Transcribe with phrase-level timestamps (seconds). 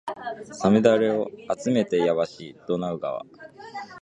[0.63, 3.23] 五月雨をあつめてやばしドナウ川